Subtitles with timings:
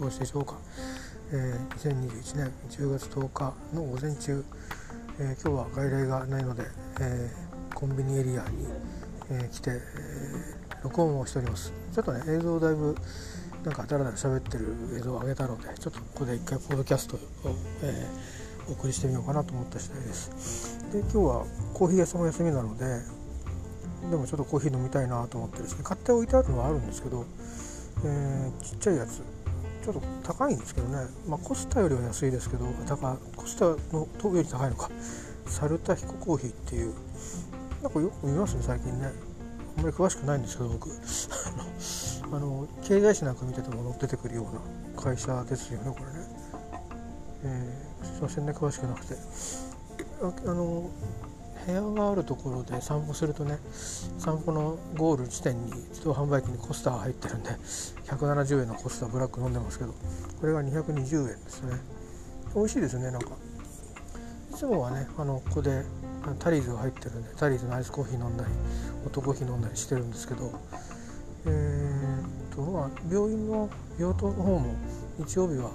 [0.00, 0.56] 過ごしでしょうか、
[1.30, 4.42] えー、2021年10月10日の午前中、
[5.18, 6.62] えー、今日は外来がないので、
[7.02, 8.66] えー、コンビニエリアに、
[9.30, 9.80] え来て、え
[10.82, 11.74] 録音をしております。
[11.92, 12.96] ちょっとね映像だいぶ
[13.62, 17.20] なんかだらだら喋ってる映像を上げたのでちょっとここで一回ポッドキャストを、
[17.82, 18.06] え
[18.70, 20.78] お送りしてみようかなと思った次第です。
[20.92, 22.86] で今日はコーヒー屋さんお休みなので
[24.10, 27.26] でもちょっとコーヒー飲みたいなと思ってですね買って置いてあるのはあるんですけど、
[28.06, 29.39] えー、ちっちゃいやつ。
[29.98, 34.90] ょっと高いんですけどね、まあ、コスタよりは安いですけど高コスタのより高いのか。
[35.46, 36.94] サルタヒココーヒーっていう。
[37.82, 39.10] なんかよく見ますね最近ね。
[39.76, 40.90] あんまり詳しくないんですけど僕。
[42.32, 46.28] あの経済誌なんか見てても出てくるような会社ですよねこれね、
[47.42, 49.16] えー、すいませんね詳しくなくて。
[50.22, 50.90] あの
[51.66, 53.58] 部屋があるところで散歩するとね
[54.18, 57.50] 散歩のゴール地点に自動販売機にコスターが入ってるんで
[58.06, 59.94] 170円のコスターブラック飲んでますけど
[60.40, 61.76] これが220円ですね。
[62.54, 63.30] 美味しいですねなんか。
[64.50, 65.84] いつもはねあのここで
[66.38, 68.50] タリーズが入ってるんでタリーズのアイスコーヒー飲んだり
[69.04, 70.52] ホットコーヒー飲んだりしてるんですけど
[71.46, 74.74] えー、っとまあ病院の病棟の方も
[75.18, 75.70] 日曜日は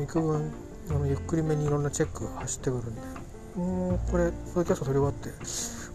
[0.00, 0.52] 幾分
[0.90, 3.00] あのゆっくりめにいろんなチェックが走ってくるんで
[3.56, 5.30] もうこれポッドキャスト取り終わって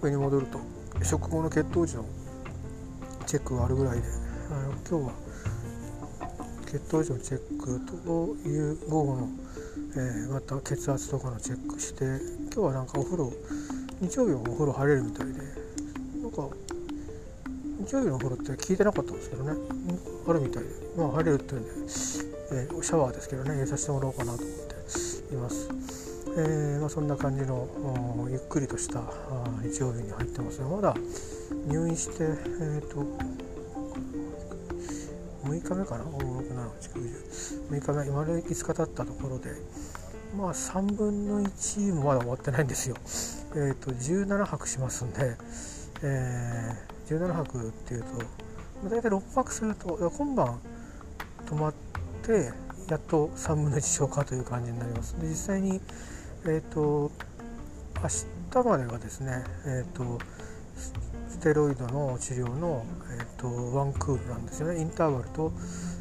[0.02, 0.60] 上に戻ると
[1.04, 2.06] 食後の血糖値の
[3.26, 4.08] チェックがあるぐらいで
[4.50, 5.30] あの今日は
[6.66, 9.28] 血糖値のチェックという午後の、
[9.94, 12.06] えー、また血圧とかのチェックして
[12.46, 13.34] 今日はなんかお風呂
[14.00, 16.48] 日曜日はお風呂入れるみたいでなんか
[17.86, 19.52] 日曜日のお風呂って聞いてなかったんですけどね
[20.30, 21.70] あるみたいでまあ入れるっていうんで、
[22.54, 26.09] えー、シャワーですけどね入れさせてもらおうかなと思っています。
[26.40, 27.68] えー、まあ、そんな感じの
[28.30, 29.02] ゆっくりとした
[29.62, 30.96] 日曜日に入ってますがまだ
[31.68, 33.06] 入院して、えーと、
[35.44, 37.10] 6日目かな？6 7 8 9
[37.70, 39.50] 0 6日目丸5日経ったところで
[40.38, 42.96] まあ3分の1もまだ終わってないんですよ。
[43.56, 45.36] えーと、17泊しますんで、
[46.04, 50.62] えー、17泊っていうと大体6泊すると今晩
[51.48, 51.74] 泊まっ
[52.24, 52.52] て
[52.88, 55.20] やっと3分の1消化という感じになります。
[55.20, 55.82] で実際に
[56.46, 57.12] えっ、ー、と
[58.02, 60.20] 明日までがですね、えっ、ー、と
[61.28, 62.86] ステロイドの治療の、
[63.18, 64.82] えーと、ワンクールなんですよね。
[64.82, 65.52] インターバルと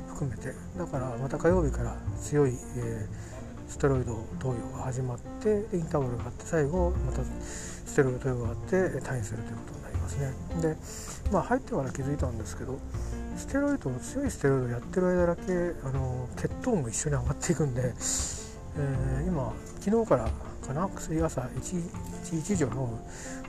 [0.08, 0.52] 含めて。
[0.76, 10.32] だからまた火曜日から強い、えー、ステロイド投与が始まってインターバルがあって最後またステロイド投与があって退院するということになりますね。
[10.62, 12.78] でまあ入ってから気づいたんですけど
[13.36, 15.42] ステロイド強いステロイドをやってる間だけ
[15.84, 17.94] あの血糖も一緒に上がっていくんで
[18.78, 20.30] えー、今昨日から
[20.66, 20.88] かな？
[20.88, 21.48] 薬朝 1,
[22.24, 22.98] 1, 1錠飲む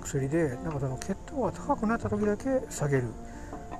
[0.01, 3.03] 薬でなんかその血糖が高くなった時だけ下げる、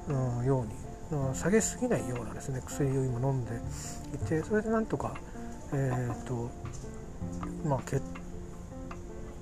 [0.07, 0.65] うん、よ
[1.11, 3.51] うに、下げすぎないようなですね薬を今飲んで
[4.13, 5.15] いてそれでなんとか
[5.73, 6.49] えっ、と
[7.65, 8.01] まあ血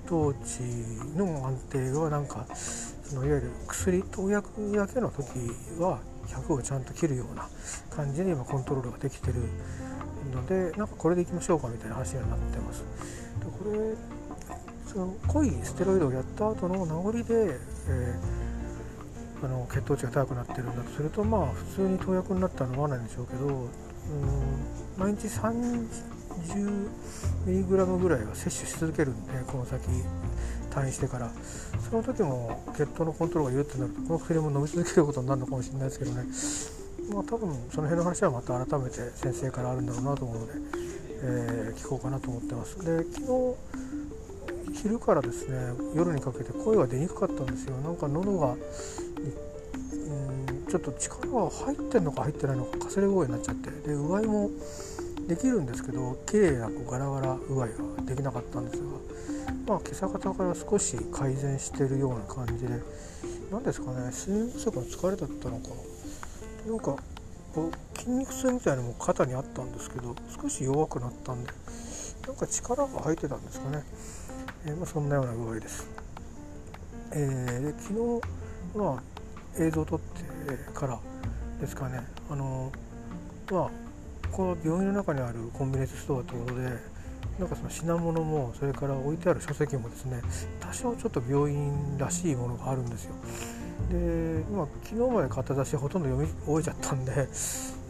[0.08, 0.62] 糖値
[1.18, 5.24] の安定がなんかそのいわゆる薬投薬だけの時
[5.80, 7.48] は100をちゃんと切るような
[7.90, 9.36] 感じに今コントロールができてる
[10.38, 12.84] のでなんかこれでいきましょうかみたいな話にはなってます。
[13.40, 13.96] でこれ
[14.88, 17.24] その濃いステロイドをやった後の名残で、
[17.90, 23.68] えー、あの血糖値が高くなってるんだとするとまあ普通に投薬になったら飲まないんでしょうけどうん
[24.98, 29.82] 毎日 30mg ぐらいは摂取し続けるんでこの先
[30.72, 31.30] 退院してから
[31.90, 36.77] その時も血糖のコントロールが緩ってなるとこの薬も飲み続けることになるのかもしれないですけどね
[37.14, 40.54] まあ、多分その辺の話はまた改めて先生からあるんだろうなと思うので、
[41.24, 42.78] えー、聞こうかなと思ってます。
[42.80, 43.56] で昨
[44.74, 45.58] 日昼からですね
[45.96, 47.78] 夜にかけて声が出にくかったんですよ。
[47.78, 48.58] なんか喉がうん
[50.68, 53.72] ちょっと力が入ってんのか入ってないのかかすれ声になっちゃって。
[53.88, 54.50] でうがいも
[55.28, 57.76] できるんですけど綺麗なこうガラガラうがいが
[58.06, 58.84] できなかったんですが
[59.68, 62.80] まあ今朝方から少し改善してるような感じで
[63.52, 65.70] 何ですかね睡眠不足の疲れだったのか
[66.66, 66.96] なんか
[67.96, 71.52] 筋肉痛みたいなのも肩にあったんですけど少し弱くなったんで
[72.28, 73.84] なんか力が入ってたんですかね、
[74.66, 75.90] えー、まあ、そんなような具合です、
[77.12, 80.24] えー、で昨日、まあ、映像を撮って
[80.74, 81.00] から
[81.60, 82.02] ですかね。
[82.30, 82.72] あの
[83.52, 83.70] まあ
[84.32, 86.70] この病院の中にあるコンビニエンスストアということで
[87.40, 90.22] なんかその品物もそれから置いてある書籍もですね
[90.60, 93.16] 多少ちょっと病院らしいものがあるんですよ。
[93.90, 97.28] で、まあ、昨日まで買った雑誌ほとんど読み終えちゃったんで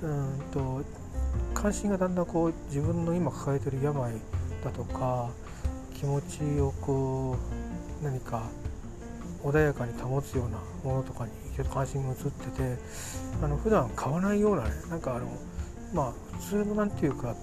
[0.04, 0.82] うんと
[1.54, 4.12] 関心がだんだんこう自分の今抱えてる病
[4.64, 5.30] だとか
[5.96, 7.36] 気持ちをこ
[8.02, 8.44] う何か
[9.44, 11.32] 穏やかに保つようなものとかに
[11.74, 12.78] 関心が移ってて
[13.42, 15.28] あの普段買わないようなねなんかあの
[15.94, 17.36] まあ普通のなんていうか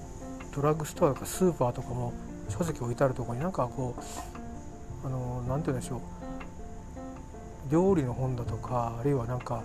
[0.55, 2.13] ドラッグストアとかスーパーとかも
[2.49, 6.01] 書籍置いてあるところになんかこうあのなんて言うんでしょう。
[7.71, 9.63] 料理の本だとかあるいはなんか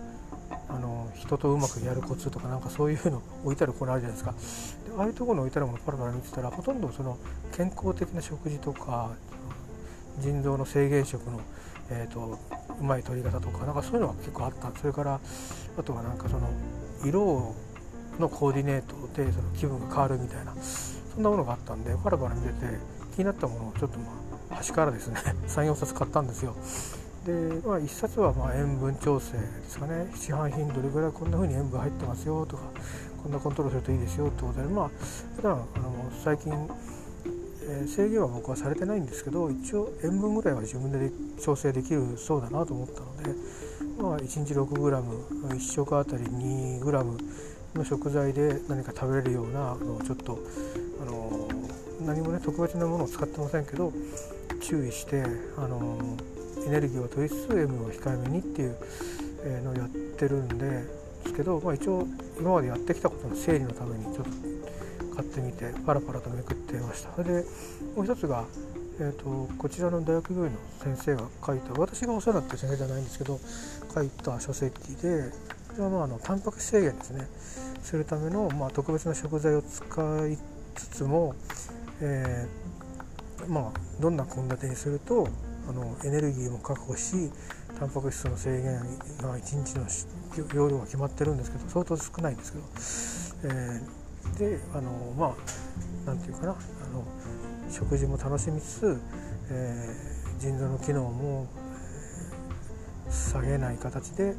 [0.68, 4.94] あの人とうまくやるコツとかなんかそういうの置いてあるコーナーあるじゃないですか。
[4.96, 7.18] でああいうところに置いてあるものパラパラ見てたらほとんどその
[7.56, 9.12] 健康的な食事とか
[10.20, 11.40] 腎臓の制限食の、
[11.90, 12.38] えーと、
[12.80, 14.72] うまい取り方とかなんかそういうのが結構あった。
[14.80, 15.20] それから
[15.78, 16.50] あとはなんかその
[17.06, 17.56] 色
[18.20, 22.56] のコーディネートでその気分が変わるみたいなそんなものがあったんでパラパラ見てて
[23.16, 24.12] 気になったものをちょっとま
[24.52, 26.56] あ端からですね 34冊買ったんですよ。
[27.26, 27.32] で、
[27.66, 30.12] まあ、1冊はま塩分調整ですかね。
[30.16, 32.64] 市販品どれぐらいこんな風に塩分入ってますよとか
[33.22, 34.90] こんなコントロールするといいですよってことでまあ
[35.36, 36.54] 普段あの最近、
[37.64, 41.12] えー、制限は僕はされてないんですけど一応塩分ぐらいは自分で
[41.42, 43.36] 調整できるそうだなと思ったので、
[44.02, 47.20] まあ、1日 6g1 食あたり 2g
[47.76, 50.40] の食材で何か食べれるようなのちょっと、
[51.02, 51.48] あの
[52.02, 53.94] 何もね特別なものを使ってませんけど
[54.62, 55.24] 注意して、
[55.58, 56.18] あの
[56.66, 58.76] エネルギーを取りつつ M を控えめにっていう
[59.64, 60.84] のをやってるんで
[61.26, 62.06] すけど、まあ、一応
[62.40, 64.32] 今までやってきたことの整理のためにちょっと
[65.16, 67.12] 買ってみてパラパラとめくってました。
[67.16, 67.46] それで
[67.96, 68.46] もう一つが、
[69.00, 70.60] えーと、こちらの大学病院の
[70.96, 73.40] 先生が書いた私がお世話になってる先生じゃないんですけど
[73.94, 75.32] 書いた書籍で
[75.70, 77.28] これはまああのタンパク質制限ですね
[77.82, 80.38] するための、まあ、特別な食材を使い
[80.76, 81.36] つつも、
[82.02, 85.28] えー、まあ、どんな献立にすると
[85.70, 87.32] あのエネルギーも確保し
[87.78, 88.80] タンパク質の制限
[89.22, 89.86] が1日の
[90.56, 95.34] 容量が決まってるんですけど相当少ないんですけど、えー、であのまあ
[96.08, 96.56] 何て言うかなあ
[96.92, 97.06] の
[97.72, 99.02] 食事も楽しみつつ、
[99.52, 101.48] えー、腎臓の機能も、
[103.12, 104.36] 下げない形で、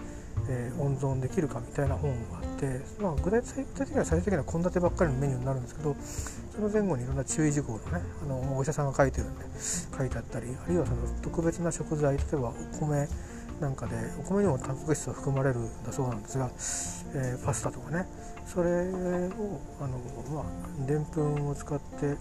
[0.49, 5.97] えー、温存できるかみたいな本があって、まあ、具体的には最終的には献立ばっかりのメニューになるんですけど
[6.55, 9.45] その前後にいろんな注意事項のねあのお医者さんが書いてるんで
[9.97, 13.09] 書いてあったりあるいはその特別な食材例えばお米
[13.61, 16.51] なんかでお米にもタンパク質が含まれるんだそうなんですが、
[17.15, 18.07] えー、パスタとかね
[18.47, 19.99] それをあの
[20.35, 22.17] まあでんぷんを使って、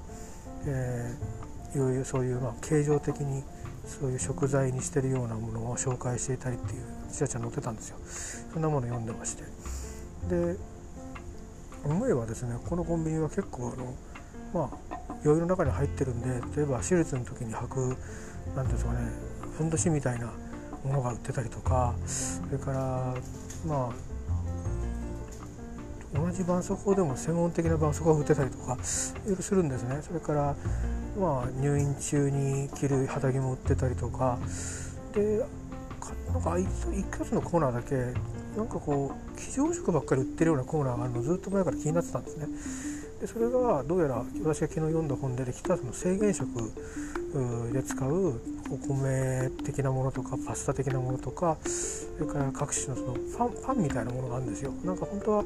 [0.67, 3.43] えー、いろいろそういうまあ形状的に
[3.89, 7.97] そういう食材にしてるようなものを紹介していたりっていうちらちら載ってたんですよ。
[8.53, 9.43] そんなもの読んでまして。
[10.29, 10.55] で
[11.83, 13.95] 思えばですねこのコンビニは結構あの
[14.53, 17.97] まあ余裕の中に入ってるんで例えば手術の時に履く
[18.55, 18.99] 何ていうんですかね
[19.57, 20.31] ふんどしみたいな
[20.83, 23.15] ものが売ってたりとかそれから
[23.65, 24.08] まあ
[26.13, 29.99] 同じ絆創膏でも専門的な絆創膏が売ってたりとかいろいろするんですね。
[30.01, 30.55] それから
[31.19, 34.39] まあ入院中に着る肌着も売ってたりとか。
[35.13, 35.43] で
[36.33, 37.95] なんか一つのコーナーだけ
[38.57, 42.47] なんかこう非常食ばっかり売ってるようなコーナーがあるのずっと前から気になってたんですね。
[43.21, 46.47] でそれがどうやら私が昨日読んだ本でできたその制限食
[47.73, 48.39] で使う
[48.71, 54.71] お米的なものとかパスタ的なものとかそれから各種のそのパンパンみたいなものがあるんですよ。
[54.83, 55.43] なんか本当は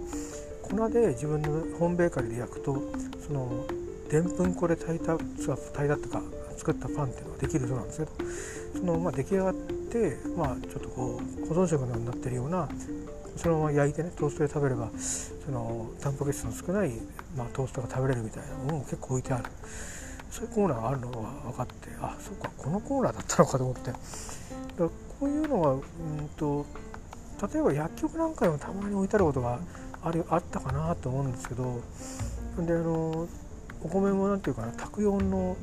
[0.63, 2.81] 粉で自分のホームベーカリーで焼くと
[3.25, 3.65] その
[4.09, 6.21] でんぷん粉で炊いた炊いたっていうか
[6.57, 8.11] 作ったパンっていうのができるそうなんですけど
[8.79, 12.69] そのまあ出来上がってまあちょっとこう保存食のようになってるような
[13.35, 16.91] そのまま焼いてねトーストで食べればそのタンパク質の少ない、
[17.35, 19.43] まあ、トーストが食べれるみたいなものも結構置いてある。
[20.29, 21.17] そういうコーナーがあるのが
[21.51, 23.91] 分かってあそうかこのコーナーだったのかと思って。
[23.91, 23.97] だ
[24.79, 24.89] こ
[25.21, 25.81] ういうのがうん
[26.35, 26.65] と
[27.53, 29.59] 例えば薬局なんかにもたまに置いてあることが
[30.03, 31.81] あるあったかなと思うんですけど
[32.59, 33.27] であの
[33.83, 35.57] お米も何て言うかな卓用の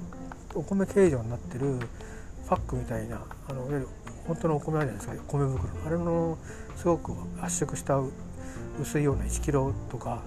[0.55, 1.79] お米形状になってる
[2.49, 3.67] パックみたいなあの
[4.27, 6.39] 本当のお米あるじゃないですか米袋あれの
[6.77, 8.01] すごく圧縮した
[8.81, 10.23] 薄いような1キロとか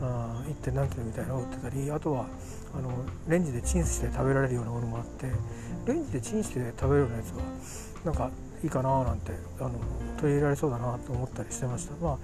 [0.00, 0.72] あ 1.
[0.74, 2.26] 何キロみたいなのを売ってたりあとは
[2.74, 2.90] あの
[3.28, 5.26] レンジでチンして食べられるようなものもあって
[5.86, 7.42] レンジでチンして食べるようなやつは
[8.04, 8.30] なんか
[8.62, 9.70] いいかななんてあの
[10.20, 12.18] 取り入れられそうだなと思ったりしてましたまあ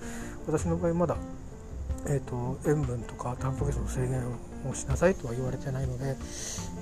[0.47, 1.17] 私の場合まだ、
[2.07, 4.23] えーと、塩分とかタンパク質の制限
[4.69, 6.17] をしなさいとは言われてないので、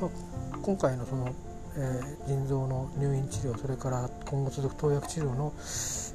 [0.00, 1.34] まあ、今回のその、
[1.76, 5.52] えー、腎臓の入院治療それから今後続く投薬治療の、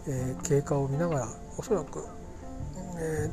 [0.08, 2.04] えー、経過を見ながらおそらく、
[3.00, 3.30] え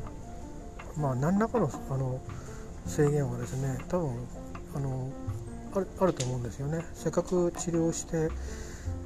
[0.97, 2.21] ー、まあ何らかのあの
[2.85, 4.27] 制限はですね多分
[4.75, 5.11] あの
[5.75, 6.85] あるあると思うんですよね。
[6.93, 8.29] せっかく治療して、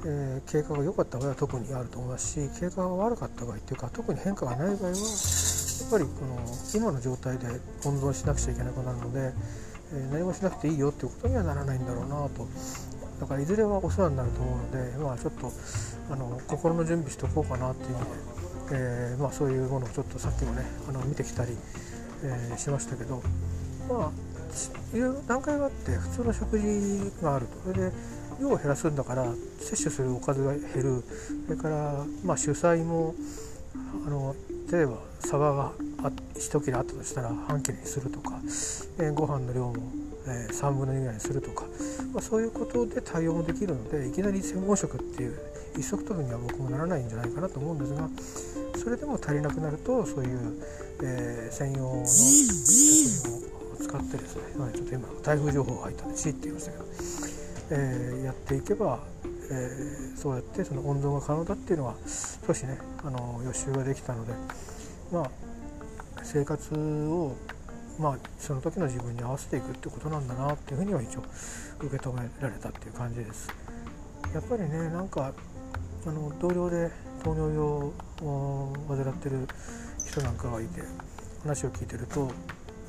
[0.04, 6.38] えー、経過が良かった場合は特にあると思いますし経過が悪かった場合っていうか特に変化がない場合はやっぱりこの
[6.74, 7.46] 今の状態で
[7.84, 9.32] 温存しなくちゃいけなくなるので、
[9.92, 12.46] えー、何もしなくていいよっていうことにはならないんだろうなと。
[13.20, 15.50] だからいずれはお世話になると思うので、まあ、ちょっと
[16.08, 18.06] あの心の準備しておこうかなっていうので、
[18.70, 21.56] えー、まあ、そういうものをちょっとさっきもねあの見てきたり
[22.24, 23.22] え、しましたけど
[23.88, 27.72] まあいろいろ段階があって普通の食事があると。
[27.72, 27.92] それで
[28.40, 29.24] 量を減らすんだから
[29.60, 31.02] 摂取するおかずが減る。
[31.46, 33.14] それから、まあ、主菜も
[34.06, 34.34] あの
[34.70, 35.72] 例えばサバが
[36.34, 38.38] 一切れあったとしたら半切れにするとか、
[38.98, 39.74] えー、ご飯の量も、
[40.26, 41.64] えー、3分の2ぐらいにするとか、
[42.12, 45.38] まあ、そういうことで対応もできるのでいきなり専門食っていう
[45.76, 48.08] 一足飛びには僕もならないんじゃないかなと思うんですが
[48.78, 50.64] それでも足りなくなるとそういう、
[51.02, 52.16] えー、専用の食
[52.74, 56.84] 品を使ってですね、まあ、ちょっと今台風情報が入ったんで「ち」って言いましたけど、
[57.70, 58.98] えー、やっていけば、
[59.50, 61.94] えー、そうやってその温存が可能だっていうのは
[62.46, 64.32] 少しねあの予習ができたので
[65.12, 65.30] まあ
[66.22, 67.36] 生活を
[67.98, 71.22] まあその時の自分に合わせていくってことなんだなっていうふうには一応
[71.80, 73.48] 受け止められたっていう感じです。
[74.34, 75.32] やっぱりねなんか
[76.06, 76.90] あの同僚で
[77.22, 77.66] 糖尿病
[78.22, 79.46] を患ってる
[80.06, 80.82] 人なんかがいて
[81.42, 82.30] 話を聞いてると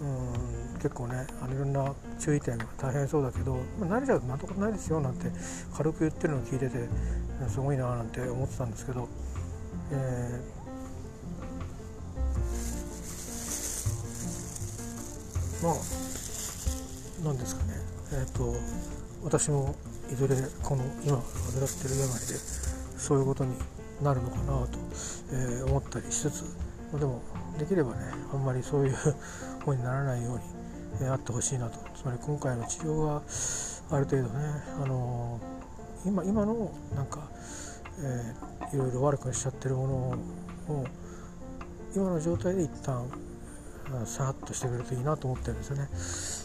[0.01, 5.27] うん結構ねあのいろんな注意点が大変そうだけど、まあ、慣れちゃうとなんてことないですよなんて
[5.75, 6.88] 軽く言ってるのを聞いてて
[7.50, 9.10] すごいななんて思ってたんですけど、
[9.91, 15.75] えー、まあ
[17.25, 17.74] なんですかね。
[18.13, 18.56] えっ、ー、と
[19.24, 19.75] 私も
[20.12, 22.36] いずれこの今患ってる病で
[22.98, 23.56] そういうことに
[24.01, 24.79] なるのかなと、
[25.34, 26.44] えー、思ったりしつつ
[26.98, 27.22] でも
[27.60, 28.96] できればねあんまりそういう
[29.59, 30.43] 方にならないように、
[31.01, 31.79] え、あってほしいなと。
[31.95, 33.21] つまり今回の治療が
[33.91, 37.29] ある程度ね、あのー、今今のなんか、
[37.99, 39.93] えー、いろいろ悪くしちゃってるもの
[40.75, 40.85] を
[41.95, 43.09] 今の状態で一旦
[44.05, 45.89] さらっとしてくれるといいなと思ってるんですよね。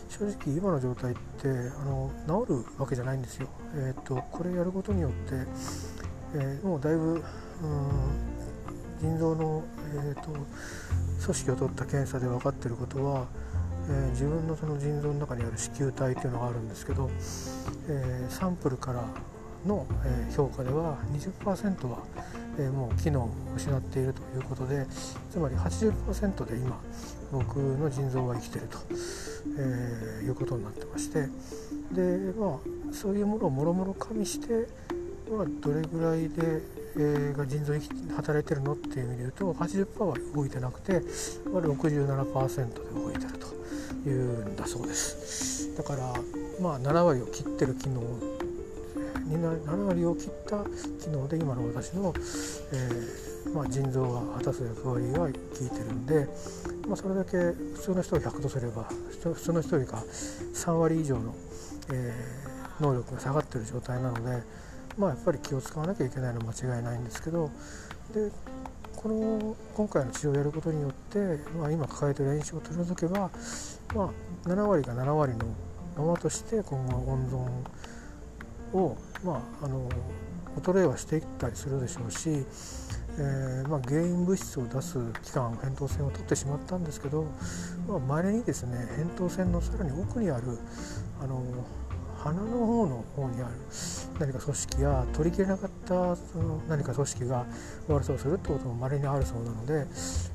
[0.09, 2.11] 正直今の状態ってあの
[2.47, 5.19] 治るわけじゃないんですよ、えーと、これやることによって、
[6.35, 7.23] えー、もうだいぶ
[9.01, 10.31] 腎臓の、えーと
[11.25, 13.27] 組織を取った検査で分かってることは、
[13.89, 17.11] えー、自分のその腎臓の中にある子宮体というのがあるんですけど、
[17.89, 19.05] えー、サンプルから
[19.67, 21.99] の、え、評価では20%は、
[22.59, 24.87] えもう機能を失っているということで
[25.31, 26.79] つまり80%で今
[27.33, 28.79] 僕の腎臓は生きていると、
[29.59, 31.29] えいうことになってまして
[31.93, 34.69] でまあそういうものをもろもろ加味して、
[35.31, 37.75] まあ、どれぐらいでえー、が腎臓
[38.15, 41.01] 働いてるのっていう意味で言うと80%は動いてなくて、
[41.45, 43.33] 67%で動いてる
[44.05, 45.77] というんだそうです。
[45.77, 46.15] だから
[46.61, 48.01] まあ7割を切ってる機能
[49.29, 50.65] 7割を切った
[51.03, 52.15] 機能で今の私の、
[52.73, 56.29] えー、まあ、腎臓が果たす役割が効いてるんで、
[56.87, 58.85] まあ、それだけ普通の人を100とすれば
[59.25, 60.05] 普通の人よりか
[60.55, 61.35] 3割以上の、
[61.91, 64.43] えー、能力が下がってる状態なので
[64.99, 67.51] まあ、やっぱり気を使わなきゃいけないのは間違いないんですけど
[68.15, 68.31] で
[68.97, 71.19] この今回の治療をやることによって、
[71.59, 73.31] まあ、今抱えている炎症を取り除けば、
[73.95, 75.45] まあ、7割が7割の
[75.97, 77.29] ままとして今後温
[78.73, 79.89] 存を、まあ、あの
[80.63, 82.47] 衰えはしていったりするでしょうし、
[83.19, 87.27] えー、まあ、原因物質を出す期間扁桃腺を取ってしまったんですけど
[88.09, 90.59] まれ、あ、にですね扁桃腺のさらに奥にある
[91.23, 91.43] あの
[92.25, 93.51] 鼻の方の方にある
[94.19, 97.45] 何か組織や取りきれなかったその何か組織が
[97.87, 99.87] 悪さをするってこともまれにあるそうなので、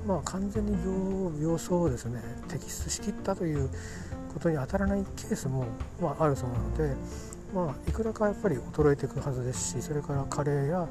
[0.06, 2.22] まあ、完全に病病巣をですね。
[2.48, 3.70] 摘出しきったという
[4.34, 5.66] ことに当たらないケースも、
[6.00, 6.96] まあ、あるそうなので、
[7.56, 10.88] まあ、いくらかやっぱり衰えていくはずですしそれから加齢や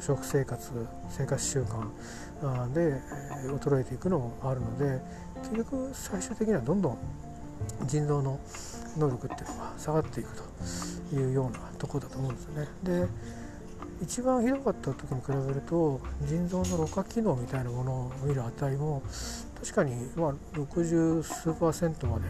[0.00, 0.70] 食生活
[1.08, 3.00] 生活習慣で
[3.60, 5.00] 衰えていくのもあるので
[5.42, 6.98] 結局最終的にはどんどん
[7.86, 8.38] 腎臓の
[8.98, 10.30] 能力っていうのが下がっていく
[11.10, 12.68] というようなところだと思うんですよね。
[12.82, 13.06] で
[14.00, 19.02] 一番ひどかった時に比べると腎臓のろ過機能みたいなものを見る値も
[19.60, 22.24] 確かにまあ60数パーセントまで、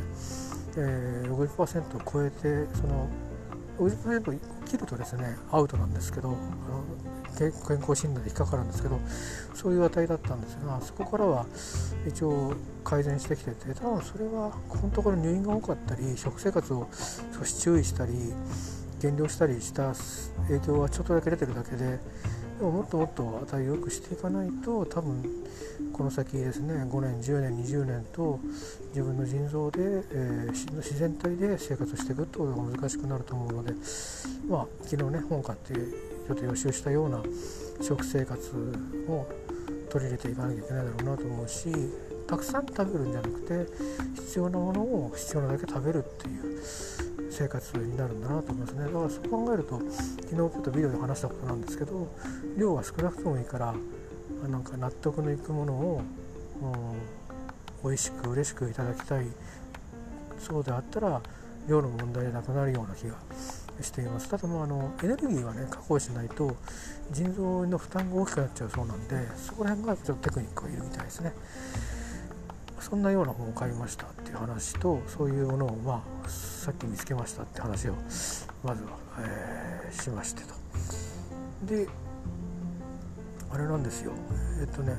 [0.76, 3.06] えー、60%を超えてその
[3.78, 6.38] 50%切るとですねアウトなんですけどあの
[7.38, 8.98] 健康診断で引っかかるんですけど
[9.54, 11.46] そういう値だったんですがそこからは
[12.06, 16.88] 一応改善してきてて多分それはこのところ入院が多かったり食生活を
[17.38, 18.12] 少し注意したり
[19.00, 19.94] 減量したりした
[20.48, 22.00] 影響はちょっとだけ出てるだけで
[22.58, 25.22] でももっともっと値を良くしていかないと多分
[25.92, 28.40] この先ですね5年10年20年と
[28.88, 33.74] 自分の腎臓で、えー、自然体で生活していくってことが難しくなると思うので
[34.48, 37.22] まあ昨日ね本買ってちょっと予習したような
[37.80, 38.74] 食生活
[39.08, 39.28] を
[39.88, 41.68] 取り入れていかなきゃいけないだろうなと思うし
[42.26, 43.66] たくさん食べるんじゃなくて
[44.16, 48.84] 必要なものを必要なだけ食べるっていう生活になるんだなと思いますね。
[48.84, 52.08] だからそう考えると昨日ちょっとビデオで話したことなんですけど
[52.56, 53.74] 量は少なくともいいから
[54.48, 56.02] なんか納得のいくものを
[57.84, 59.26] 美味しく嬉しくいただきたい。
[60.38, 61.20] そうであったら
[61.68, 63.14] 量の問題でなくなるような気が
[63.80, 64.28] しています。
[64.28, 66.56] ただまああのエネルギーはね確保しないと
[67.12, 71.32] 腎臓の負担が大きくなっちゃうそうなんでそこら辺がちょっとテクニックがいるみたいですね。
[72.80, 77.94] そんなような本を買いましたっていう話とそういうものをまあさっき見つけましたって話を
[78.62, 80.54] まずは、えー、しましてと。
[81.66, 81.88] で
[83.50, 84.12] あれなんですよ。
[84.60, 84.94] えっとね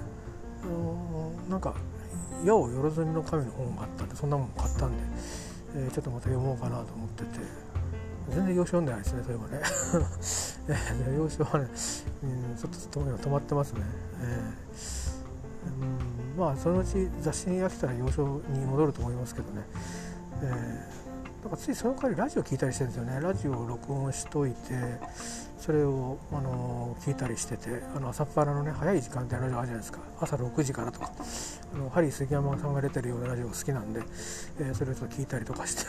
[0.64, 1.76] あの、なんか
[2.44, 4.98] 「矢を万みの神」の本があったんでそんなもん買ったんで、
[5.76, 7.40] えー、ちょっとまた読もうかなと思ってて
[8.30, 9.64] 全然洋書読んでないですねそういえばね。
[11.18, 11.68] 洋書はね、
[12.24, 13.82] うん、ちょっと止まってますね、
[14.22, 14.99] えー、
[16.36, 16.40] うん。
[16.40, 19.64] まあそのうち雑誌に飽きたら洋書に戻ると思いますけどね、
[20.42, 23.20] えー、なんかついその代わりラジオ聞いたりしてるんですよね。
[23.22, 24.58] ラジオを録音しといて
[25.60, 30.00] それを、あの聞いたりしててあの朝っぱらのね早い時間帯のラジオあるじゃないですか。
[30.22, 31.12] 朝6時からとか。
[31.72, 34.02] あのハリー杉山さんが出てるようなラジオが好きなんで、
[34.60, 35.84] えー、それをちょっと聞いたりとかして、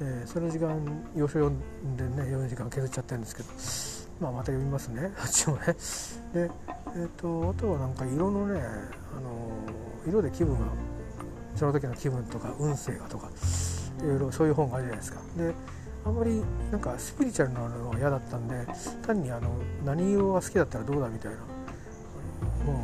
[0.00, 0.80] えー、その時間
[1.14, 3.48] 要所読んでね4時間削っちゃってるんですけど、
[4.20, 5.12] まあ、また読みますね。
[5.20, 8.60] あっちもねで、えーと、あとはなんか色のね、
[9.16, 9.50] あの
[10.06, 10.66] 色で気分が
[11.54, 13.28] その時の気分とか運勢がとか
[14.00, 15.20] いろいろそういう本があるじゃないですか。
[15.36, 15.54] で
[16.06, 18.64] あんまりなんかスピリチュアルなのは嫌だったんで
[19.04, 19.50] 単にあの
[19.84, 21.38] 何色が好きだったらどうだみたいな
[22.64, 22.78] 本を、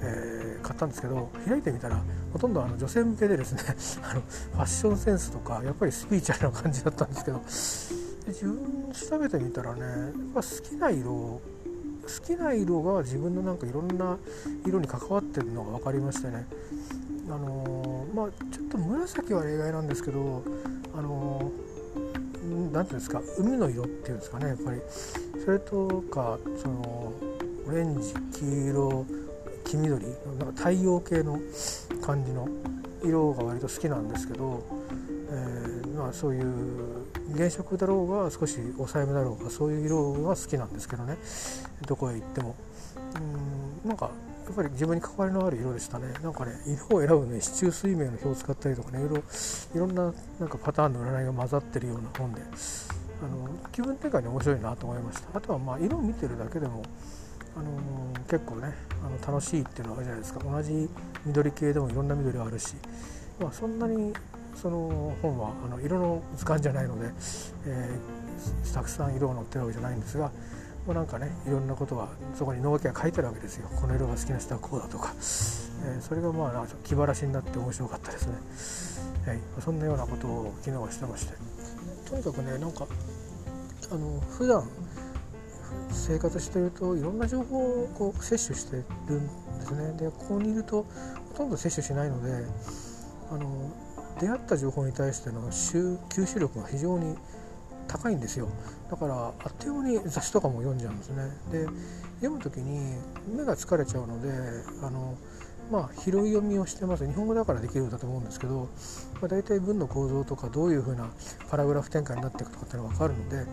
[0.00, 2.00] えー、買ったんですけど開いてみたら
[2.32, 3.62] ほとんどあの女性向けでですね
[4.08, 7.42] あのファッションセンスとかやっぱりスピリチュアルな感じだったんですけど
[8.26, 11.40] 自分調べてみたらねやっぱ好きな色好
[12.26, 14.18] きな色が自分のなんかいろんな
[14.66, 16.46] 色に関わってるのが分かりましてね。
[17.26, 20.42] あのー、まあちょっと紫は例外なんですけど
[20.94, 21.74] あのー
[22.72, 24.80] 何ていうんですか海の色っていうんですかねやっぱり。
[25.44, 27.12] それとかその
[27.66, 29.06] オレンジ黄色
[29.64, 30.04] 黄緑
[30.38, 31.38] なんか太陽系の
[32.02, 32.48] 感じの
[33.02, 34.62] 色が割と好きなんですけど、
[35.30, 37.03] えー、まあ、そういう
[37.34, 41.16] 原色だろうが少し抑えめだろうがそういう色が好きなんですけどね。
[41.86, 42.54] どこへ行っても。
[43.16, 44.10] うんなんか
[44.46, 46.12] やっぱり自分に関わりのある色でしたね。
[46.22, 52.42] なんかね色を選ぶね市中水明の表を使ったりとかねいろいろんななんかパターンの占いが混ざってるような本で
[53.22, 55.38] あの気分転換に面白いなと思いました。
[55.38, 56.82] あとはまあ色を見てるだけでも
[57.56, 60.40] あのー、結構ねあの楽しいっていうのはあるじゃないですか。
[60.40, 60.90] 同じ
[61.24, 62.74] 緑系でもいろんな緑があるし、
[63.40, 64.12] まあ、そんなに
[64.54, 67.12] その本はあの色の図鑑じゃないので、
[67.66, 70.30] えー、たくさん色が載ってるわけじゃないんですが
[70.86, 73.68] まあ、なんかねいろんなことがそこに農家が書いてるわけですよ。
[73.80, 78.34] この色が好きな人はこうだとか、えー、それがまあ気晴らしになって面白かったですね、
[79.26, 81.34] はい、そんなようなことを昨日はしてまして。
[82.08, 82.86] とにかくねなんか
[83.90, 84.68] あの普段
[85.90, 88.76] 生活してるといろんな情報をこう摂取して
[89.08, 89.92] るんですね。
[89.98, 90.84] でここにいると
[91.32, 92.44] ほとんど摂取しないので
[93.30, 93.72] あの
[94.20, 97.16] 出会った情報に対しての吸収力が非常に
[97.86, 98.48] 高いんですよ。
[98.90, 101.24] だからあっという間に雑誌とかも読んじゃうんですね。
[101.50, 101.66] で
[102.16, 102.96] 読む時に
[103.28, 104.30] 目が疲れちゃうので
[104.82, 105.16] あの
[105.70, 107.06] まあ拾い読みをしてます。
[107.06, 108.68] 日本語だからできるんだと思うんですけど、
[109.20, 111.08] まあ、大体文の構造とかどういうふうな
[111.50, 113.46] パラグラフ展開になっていくとかっていうのが分かるので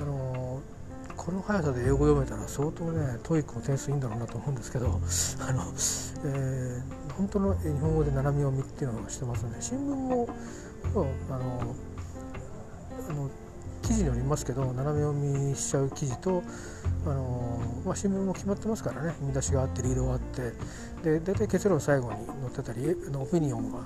[0.00, 0.60] あの
[1.28, 5.62] この速さで英語読めたら相当ね TOEIC も点数いいんだろうなと思うんですけどあの、
[6.24, 10.26] えー、本当の日本語で斜め読みっていうのをしてますので新聞も
[11.28, 11.76] あの
[13.10, 13.30] あの
[13.82, 16.42] 記事によりますけど斜め読みしちゃう記事と、
[17.04, 20.52] あのまあ、新聞も決まってますからね見出しがあってリードがあって
[21.02, 23.80] で大体結論最後に載ってたりオピニオンが、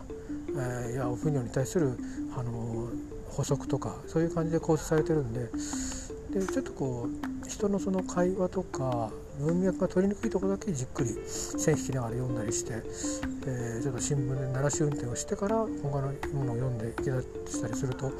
[0.86, 1.98] えー、いやオピニオンに対する、
[2.38, 2.88] あの
[3.30, 5.50] 補足とかそういう感じで構成されてるんで
[6.32, 7.08] でちょっとこ
[7.44, 12.82] う人のその会話とか文脈が取りにくいとこだけじっくり線引きながら読んだりして、
[13.46, 15.66] えー、ちょっと新聞で鳴らし運転をしてから他
[16.00, 18.10] のものを読んでいきだしたりすると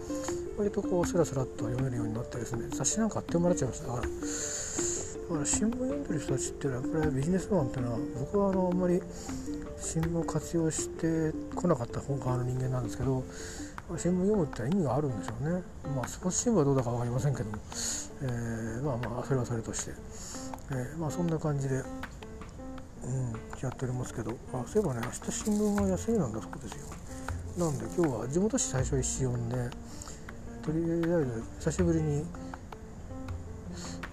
[0.59, 3.89] 割とこうスラスラっと読めるようになってですね雑誌なんかあってもらっちゃいました。
[3.89, 9.01] だからだから新聞読んでる人たちっていうのはやっぱりビジネスマンっていうのは僕はあのあんまり
[9.79, 13.25] 新聞を活用してこなかった本側の人間なんですけど
[13.99, 15.63] 新聞読むって意味があるんでしょうね。
[15.95, 17.59] まあスポーツ新聞はどうだか分かりませんけども、
[18.23, 19.93] えー、まあまあそれはそれとして、
[20.71, 21.81] えー、まあそんな感じでう
[23.09, 24.33] んやっておりますけど。
[24.53, 26.87] あそういえばね明日新聞は休みなんだそうですよ。
[27.59, 29.57] なんで今日は地元紙最初一紙読んで
[30.63, 30.79] とり
[31.13, 32.25] あえず久しぶりに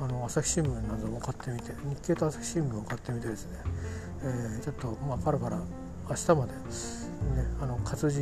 [0.02, 3.60] あの朝日新聞なども買ってみて日経と朝日新聞を買ってみてですね、
[4.24, 5.62] えー、ちょっとまあパラパラ
[6.10, 6.58] 明日まで、ね、
[7.62, 8.20] あの活字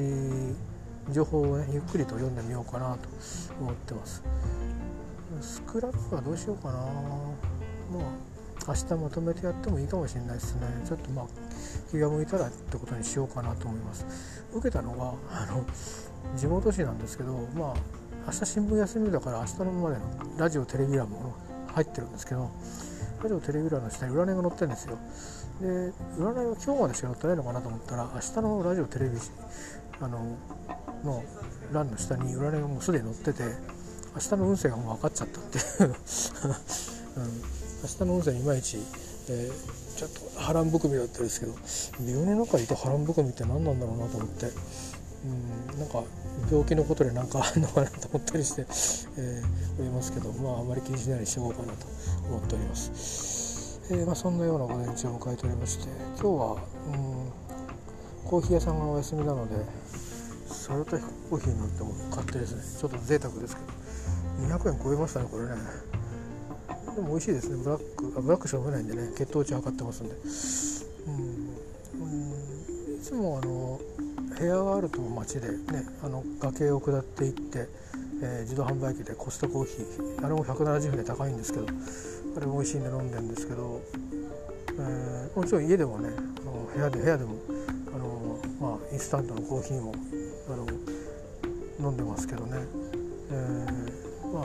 [1.11, 3.09] 情報を、ね、ゆっくりと読んでみようかなと
[3.59, 4.23] 思ってます。
[5.41, 6.73] スクラップはどうしようかな。
[6.73, 10.67] まあ明日まとめてやってもいいかもしれないですね。
[10.85, 11.25] ちょっとまあ
[11.89, 14.43] 気が向いたらってことにしようかなと思います。
[14.53, 15.65] 受けたのがあの
[16.35, 17.75] 地元紙なんですけどまあ
[18.27, 20.01] 明日新聞休みだから明日のまでの
[20.37, 21.33] ラジオテレビ欄も
[21.73, 22.51] 入ってるんですけど
[23.23, 24.97] ラジオテレビ欄の下に占いが載ってるんですよ。
[25.61, 25.67] で
[26.17, 29.17] 占いは今日までしか載ってないのかなと思ったら明日のラジオテレビ
[30.01, 30.35] あの
[31.03, 31.23] の
[31.71, 33.43] 欄の下に占いがもうすでに載ってて
[34.15, 35.57] 明日の運勢がもう分かっちゃったって。
[35.57, 35.89] いう、
[37.17, 37.47] うん、
[37.83, 38.77] 明日の運勢いまいち、
[39.29, 41.53] えー、ちょっと波乱含みだったですけど
[42.05, 44.45] 病の中にいて波乱含みって何なんだろうなと思って、
[45.25, 46.03] うん、なんか
[46.51, 51.87] 病気のことで何かあるのかなと思ったりして、えー、おりますけどまああまり気にしないようにしておこうかなと
[52.29, 56.61] 思っております、えー、まあ、そんなような午前中を迎えておりまして今日は、
[56.93, 59.55] うん、コーヒー屋さんがお休みなので
[60.47, 65.51] サルタヒコーヒーなんても買ってですねちょっと贅沢ですけど200円超えましたねこれね。
[66.95, 67.63] でも美味しいですね。
[67.63, 69.11] ブラックあブラックしか飲めないんでね。
[69.15, 70.15] 血糖値測ってますんで。
[71.07, 71.47] うん。
[72.97, 73.79] いつもあの
[74.37, 77.67] 部屋があると街でねあの崖を下っていって、
[78.21, 81.65] えー、自動販売機でコストコーヒーあれも170円で高いんですけど
[82.35, 83.81] あれも美味しいんで飲んでるんですけど、
[84.79, 87.35] えー、もちろん家でもねあの部屋で部屋でも
[87.93, 89.93] あの、まあ、インスタントのコーヒーも
[91.87, 92.57] 飲んでますけどね、
[93.31, 94.43] えー、まあ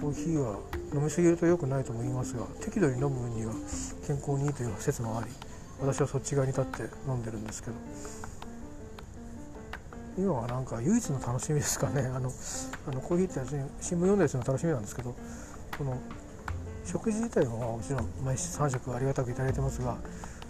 [0.00, 0.58] コーヒーは
[0.94, 3.52] 飲みすぎると良くないとも言いますが適度に飲む分には
[4.06, 5.30] 健康にいいという説もあり
[5.80, 7.76] 私はそっち側に立って飲んでるんですけど。
[10.18, 12.02] 今はなんか唯一の楽しみですかね。
[12.02, 12.30] あの
[12.86, 13.40] あのコーヒーって
[13.80, 15.14] 新聞読んだりするの楽しみなんですけど
[15.78, 15.96] この
[16.84, 19.96] 食事自体はもちろん毎日3食ありがたく頂いてますが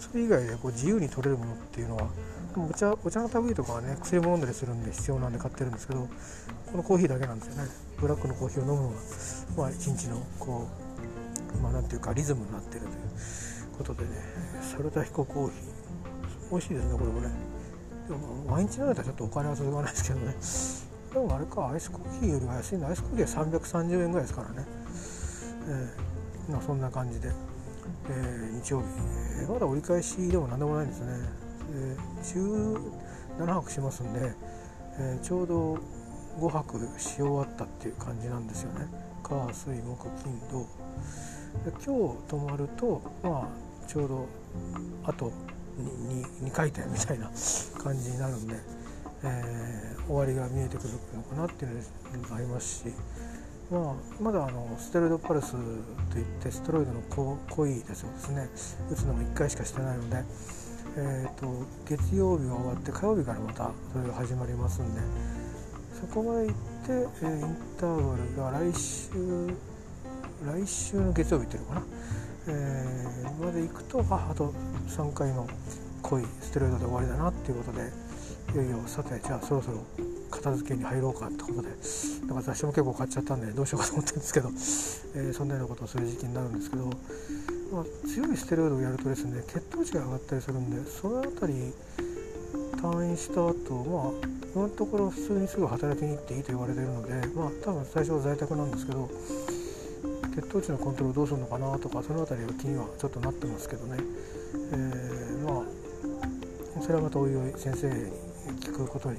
[0.02, 2.08] それ以外でこう自由に取れるものっていうのは
[2.56, 6.08] お茶お茶の類とかはね薬も飲んだりするんで必要なんで買ってるんですけど
[6.70, 7.70] このコーヒーだけなんですよね。
[7.98, 8.96] ブラックのコーヒーを飲むのが、
[9.56, 10.68] まあ、一日のこ
[11.54, 12.92] うまあなんていうかリズムになってるという
[13.78, 14.10] ことでね。
[14.62, 16.50] サルタヒココーヒー。
[16.50, 17.28] 美味しいですねこれもね。
[18.08, 18.18] でも
[18.50, 20.36] 毎日飲めたらちょっとお金は続かないですけどね。
[21.12, 24.66] でもあれかアイスコーヒーよりは安いのアイスコーヒーは330円ぐらいですからね、
[25.68, 27.30] えー、まあ、そんな感じで、
[28.08, 28.86] えー、日曜日、
[29.42, 31.06] えー、まだ折り返しでも何でもないんですね。
[31.74, 32.76] えー、
[33.36, 34.34] 17泊しますんで、
[34.98, 35.78] えー、ちょうど
[36.38, 38.86] 5泊し終わったっていう感じなんですよね。
[39.22, 40.66] 火水木金土。
[41.64, 43.48] で今日泊まるとま
[43.84, 44.26] あちょうど
[45.04, 45.30] あと
[45.78, 47.30] 2, 2, 回転みたいな
[47.82, 48.56] 感じになるんで、
[49.22, 51.82] えー、終わりが見えてくるのかなっていう
[52.22, 52.94] のがありますし、
[53.70, 57.00] まあ、まだあのステロイドパルスといってステロイドの
[57.48, 58.48] 濃いですよですね。
[58.90, 60.24] 打つのも1回しかしてないので。
[60.94, 61.46] えーと、
[61.88, 65.00] 月曜日が終わって火曜日からまたそれが始まりますんで。
[66.02, 69.08] そこまで行って、えー、インターバルが来週
[70.44, 71.82] 来週の月曜日っていうのかな、
[72.48, 74.52] えー、まで行くとああと
[74.88, 75.46] 3回の
[76.02, 77.92] 濃いステロイドで終わりだなっていうことで
[78.52, 79.76] いよいよさてじゃあそろそろ
[80.42, 81.68] 片付けに入ろうかってことで
[82.26, 84.48] だか雑誌も結構買っちゃったんでどうしようかと思ってるんですけど、
[85.14, 86.90] えー、そんなようなことをする時期になるんですけど
[87.72, 91.72] まあ、強いステロイドをやるとですね血糖値が上がったりするんでその辺り
[92.76, 93.52] 退院した後
[93.84, 99.08] まあ今のところ普通にすぐ働きに行っていいと言われているのでまあ多分最初は在宅なんですけど
[100.36, 103.96] 血糖値のコントロールどうするのかなとかその辺りが気にはちょっとなってますけどね、
[104.72, 107.94] えー、まあそれはまたおいおい先生に
[108.60, 109.16] 聞くことに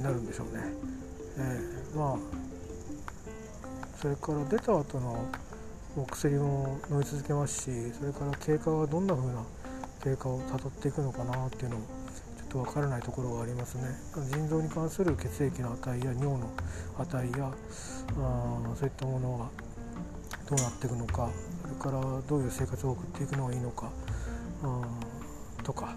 [0.00, 0.62] なるんでしょうね、
[1.38, 2.16] えー、まあ
[4.00, 5.24] それから出た後の
[5.96, 9.44] お薬も飲み続けますしそれから経過がどんな風な
[10.02, 13.84] 経過をたどっていくのかなっていうのもちょっと分からないところがありますね。
[14.30, 16.50] 腎臓に関する血液の値や尿の
[16.98, 17.52] 値や
[18.18, 19.72] あそういったものが
[20.48, 21.30] どうなっていくのか
[21.62, 23.90] それからどういう生活を送っていくのがいいのか
[24.62, 25.94] あとか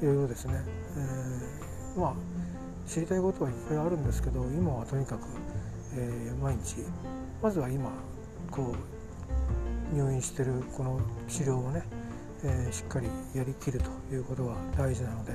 [0.00, 0.54] いろいろですね、
[0.96, 2.14] えー、まあ
[2.86, 5.22] 知りたいことはいっぱいあるんですけど今はとにかく、
[5.94, 6.84] えー、毎日
[7.42, 7.90] まずは今
[8.50, 8.74] こ
[9.92, 11.82] う入院してるこの治療をね、
[12.44, 15.32] えー、しっかりやりきるということが大事なので、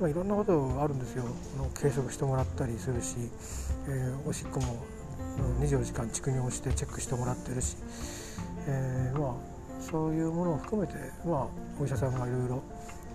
[0.00, 1.24] まあ、いろんなことあるんですよ。
[1.56, 3.16] の計測してもらったりするし、
[3.88, 4.84] えー、おしっこも
[5.60, 7.76] 24時間蓄尿してチェックしてもらってるし、
[8.66, 9.34] えー、まあ
[9.80, 11.46] そういうものを含めて、まあ、
[11.80, 12.62] お医者さんがいろいろ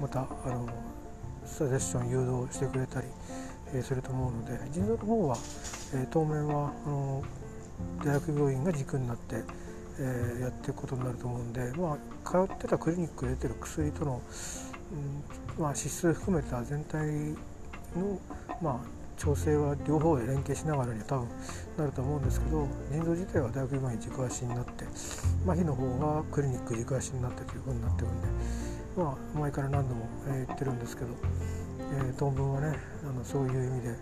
[0.01, 0.67] またあの
[1.45, 3.07] サジェスション誘導してくれたり、
[3.73, 5.37] えー、すると思うので腎臓の方は、
[5.93, 7.23] え、当面はあの
[8.03, 9.43] 大学病院が軸になって
[9.99, 14.21] え、やっていくことになると思うんで、まあ、通ってたクリニックで出てる薬との、
[15.57, 16.99] うんまあ、指数含めた全体
[17.95, 18.19] の、
[18.61, 18.79] まあ、
[19.17, 21.27] 調整は両方で連携しながらには多分
[21.77, 24.85] なると思うんですけど腎臓自体は大学今に軸足になって
[25.45, 28.27] 麻痺の方がクリニック軸足になってというふうになってるんで
[28.97, 31.09] まあ前から何度も言ってるんですけど、
[31.93, 33.95] えー、当分はねあのそういう意味で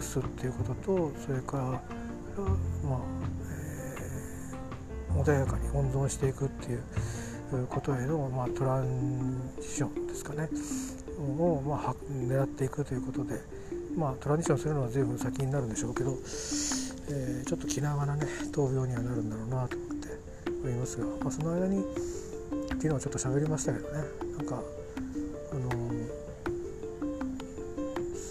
[0.00, 3.00] 治すっていうこととそれからまあ、
[5.10, 10.48] えー、穏やかに温存していくっていうことへの、まあ、トランジションですかね。
[11.20, 13.40] を、まあ、狙っていくということで、
[13.96, 20.08] まあ、トランジションするのは随分先になるんでしょうけど、えー、ちょっと気長なね闘病にはなるんだろうなと思って
[20.64, 21.84] おりますが、まあ、その間に
[22.80, 24.04] 昨日ちょっと喋りましたけどね。
[24.38, 24.62] なんか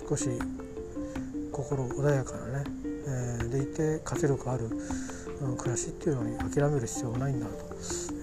[0.10, 0.28] 少し
[1.52, 4.66] 心穏やかなね、えー、でいて活力ある、
[5.40, 7.54] うん、暮らしっていうのに諦める必要はないんだと、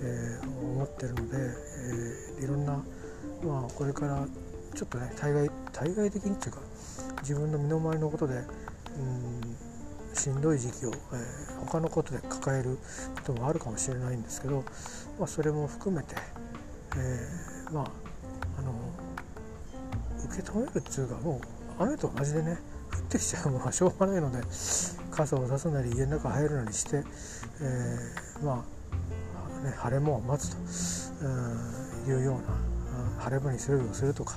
[0.03, 2.73] えー、思ってるので、えー、いろんな、
[3.45, 4.27] まあ、これから
[4.75, 6.59] ちょっとね対外対外的にっていうか
[7.21, 12.79] 自分の身の回りのことで、うん、しんどい時期を、えー、他のことで抱える
[13.15, 14.65] こともあるかもしれないんですけど、
[15.21, 16.17] まあ、それも含めて、
[16.97, 17.85] えー、まあ
[18.59, 18.73] あの
[20.25, 22.59] 受け止めるっていうかもう雨と同じでね
[22.93, 24.43] 降ってきちゃうものは しょうがないので
[25.11, 27.05] 傘を差すなり家の中入るなりして、
[27.61, 28.65] えー、ま
[29.61, 31.25] あ、ね、晴れ間を待つと
[32.11, 34.37] いうような晴れ間にするようにするとか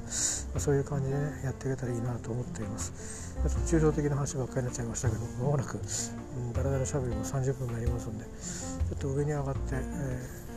[0.54, 3.36] まそういう感じでねやっていけたらいいなと思っています。
[3.36, 10.49] ちょっと抽象的な話ばっかりになっちゃいましたけどまもなく、うん、だらだらしゃべりも30分になりますんでちょっと上に上がって、えー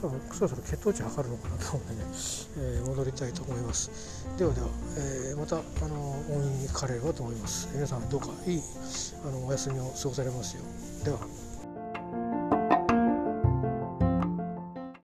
[0.00, 2.00] 多分そろそろ血糖値測るのかなと思ってね、
[2.58, 3.90] えー、戻りたいと思います。
[4.38, 5.96] ではでは、えー、またあの
[6.30, 7.68] 応援にかかれればと思います。
[7.74, 8.62] 皆さんどうかいい
[9.26, 10.62] あのお休みを過ごされますよ
[11.02, 11.04] う。
[11.04, 11.47] では。